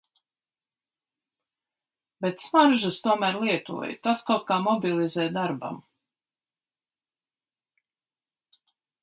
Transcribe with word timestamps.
Bet 2.25 2.45
smaržas 2.45 2.97
tomēr 3.09 3.37
lietoju- 3.43 3.99
tas 4.07 4.25
kaut 4.31 4.43
kā 4.49 4.59
mobilizē 4.69 5.27
darbam. 5.37 5.79